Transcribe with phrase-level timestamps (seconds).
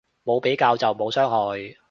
[0.23, 1.75] 冇比較就冇傷害